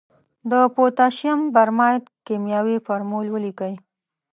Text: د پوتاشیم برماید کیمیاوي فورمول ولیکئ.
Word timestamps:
د 0.51 0.53
پوتاشیم 0.75 1.39
برماید 1.55 2.03
کیمیاوي 2.25 2.77
فورمول 2.85 3.25
ولیکئ. 3.31 3.73